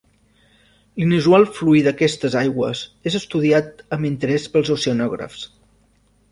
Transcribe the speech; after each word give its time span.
L'inusual 1.01 1.45
fluir 1.57 1.83
d'aquestes 1.89 2.39
aigües 2.41 2.83
és 3.11 3.19
estudiat 3.21 3.87
amb 3.99 4.11
interès 4.13 4.51
pels 4.57 4.75
oceanògrafs. 4.81 5.49